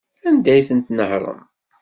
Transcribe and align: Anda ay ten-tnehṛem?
Anda 0.27 0.51
ay 0.53 0.63
ten-tnehṛem? 0.67 1.39